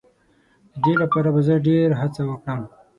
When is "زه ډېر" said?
1.47-1.89